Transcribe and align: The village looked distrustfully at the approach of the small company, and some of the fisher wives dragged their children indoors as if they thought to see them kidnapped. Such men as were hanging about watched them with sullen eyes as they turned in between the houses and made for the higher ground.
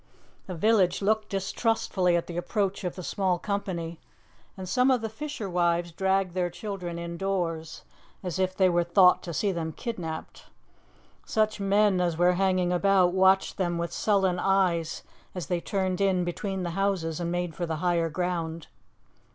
The 0.47 0.55
village 0.55 1.03
looked 1.03 1.29
distrustfully 1.29 2.15
at 2.15 2.25
the 2.25 2.35
approach 2.35 2.83
of 2.83 2.95
the 2.95 3.03
small 3.03 3.37
company, 3.37 3.99
and 4.57 4.67
some 4.67 4.89
of 4.89 5.01
the 5.01 5.09
fisher 5.09 5.47
wives 5.47 5.91
dragged 5.91 6.33
their 6.33 6.49
children 6.49 6.97
indoors 6.97 7.83
as 8.23 8.39
if 8.39 8.55
they 8.57 8.67
thought 8.83 9.21
to 9.21 9.31
see 9.31 9.51
them 9.51 9.71
kidnapped. 9.73 10.45
Such 11.23 11.59
men 11.59 12.01
as 12.01 12.17
were 12.17 12.33
hanging 12.33 12.73
about 12.73 13.13
watched 13.13 13.57
them 13.57 13.77
with 13.77 13.93
sullen 13.93 14.39
eyes 14.39 15.03
as 15.35 15.45
they 15.45 15.61
turned 15.61 16.01
in 16.01 16.23
between 16.23 16.63
the 16.63 16.71
houses 16.71 17.19
and 17.19 17.31
made 17.31 17.53
for 17.53 17.67
the 17.67 17.75
higher 17.75 18.09
ground. 18.09 18.69